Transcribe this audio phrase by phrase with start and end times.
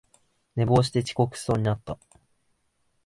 [0.55, 1.99] 寝坊して遅刻しそうになった